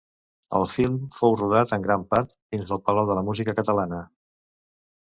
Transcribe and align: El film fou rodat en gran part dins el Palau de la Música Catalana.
El 0.59 0.63
film 0.71 0.95
fou 1.17 1.37
rodat 1.41 1.75
en 1.77 1.85
gran 1.85 2.07
part 2.15 2.35
dins 2.57 2.75
el 2.79 2.83
Palau 2.89 3.09
de 3.13 3.21
la 3.21 3.27
Música 3.31 3.59
Catalana. 3.63 4.05